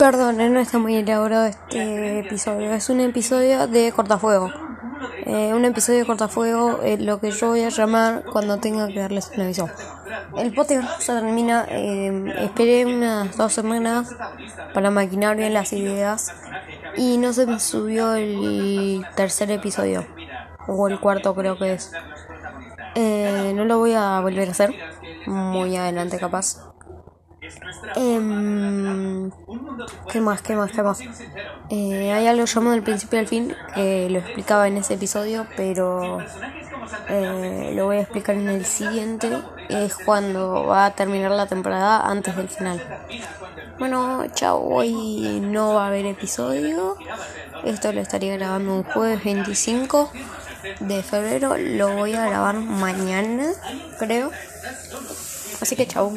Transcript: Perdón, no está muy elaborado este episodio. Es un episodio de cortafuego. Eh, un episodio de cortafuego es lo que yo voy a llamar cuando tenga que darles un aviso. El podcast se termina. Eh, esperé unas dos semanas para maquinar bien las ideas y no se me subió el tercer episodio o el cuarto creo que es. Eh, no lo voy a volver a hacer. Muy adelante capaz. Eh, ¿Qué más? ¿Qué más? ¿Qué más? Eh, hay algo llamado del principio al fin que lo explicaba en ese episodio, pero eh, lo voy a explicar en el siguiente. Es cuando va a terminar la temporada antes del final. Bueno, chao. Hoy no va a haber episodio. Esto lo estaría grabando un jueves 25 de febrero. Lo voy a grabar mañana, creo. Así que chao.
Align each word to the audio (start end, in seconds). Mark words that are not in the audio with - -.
Perdón, 0.00 0.38
no 0.38 0.60
está 0.60 0.78
muy 0.78 0.96
elaborado 0.96 1.44
este 1.44 2.20
episodio. 2.20 2.72
Es 2.72 2.88
un 2.88 3.00
episodio 3.00 3.66
de 3.66 3.92
cortafuego. 3.92 4.50
Eh, 5.26 5.52
un 5.52 5.66
episodio 5.66 5.98
de 5.98 6.06
cortafuego 6.06 6.80
es 6.82 7.00
lo 7.00 7.20
que 7.20 7.30
yo 7.30 7.48
voy 7.48 7.64
a 7.64 7.68
llamar 7.68 8.24
cuando 8.32 8.56
tenga 8.56 8.88
que 8.88 8.98
darles 8.98 9.30
un 9.36 9.42
aviso. 9.42 9.68
El 10.38 10.54
podcast 10.54 11.02
se 11.02 11.12
termina. 11.12 11.66
Eh, 11.68 12.32
esperé 12.38 12.86
unas 12.86 13.36
dos 13.36 13.52
semanas 13.52 14.08
para 14.72 14.90
maquinar 14.90 15.36
bien 15.36 15.52
las 15.52 15.70
ideas 15.74 16.32
y 16.96 17.18
no 17.18 17.34
se 17.34 17.44
me 17.44 17.60
subió 17.60 18.14
el 18.14 19.04
tercer 19.16 19.50
episodio 19.50 20.06
o 20.66 20.88
el 20.88 20.98
cuarto 20.98 21.34
creo 21.34 21.58
que 21.58 21.74
es. 21.74 21.92
Eh, 22.94 23.52
no 23.54 23.66
lo 23.66 23.76
voy 23.76 23.92
a 23.92 24.18
volver 24.20 24.48
a 24.48 24.52
hacer. 24.52 24.74
Muy 25.26 25.76
adelante 25.76 26.18
capaz. 26.18 26.69
Eh, 27.96 29.30
¿Qué 30.10 30.20
más? 30.20 30.42
¿Qué 30.42 30.56
más? 30.56 30.70
¿Qué 30.72 30.82
más? 30.82 31.00
Eh, 31.70 32.12
hay 32.12 32.26
algo 32.26 32.44
llamado 32.44 32.72
del 32.72 32.82
principio 32.82 33.18
al 33.18 33.26
fin 33.26 33.54
que 33.74 34.08
lo 34.10 34.18
explicaba 34.18 34.68
en 34.68 34.76
ese 34.76 34.94
episodio, 34.94 35.46
pero 35.56 36.18
eh, 37.08 37.72
lo 37.74 37.86
voy 37.86 37.98
a 37.98 38.00
explicar 38.00 38.36
en 38.36 38.48
el 38.48 38.64
siguiente. 38.64 39.30
Es 39.68 39.96
cuando 39.96 40.66
va 40.66 40.86
a 40.86 40.94
terminar 40.94 41.30
la 41.30 41.46
temporada 41.46 42.06
antes 42.06 42.36
del 42.36 42.48
final. 42.48 42.82
Bueno, 43.78 44.24
chao. 44.34 44.60
Hoy 44.62 45.40
no 45.40 45.74
va 45.74 45.84
a 45.84 45.86
haber 45.88 46.06
episodio. 46.06 46.96
Esto 47.64 47.92
lo 47.92 48.00
estaría 48.00 48.36
grabando 48.36 48.74
un 48.74 48.82
jueves 48.84 49.22
25 49.24 50.10
de 50.80 51.02
febrero. 51.02 51.56
Lo 51.56 51.94
voy 51.94 52.14
a 52.14 52.26
grabar 52.26 52.56
mañana, 52.56 53.46
creo. 53.98 54.30
Así 55.60 55.76
que 55.76 55.86
chao. 55.86 56.12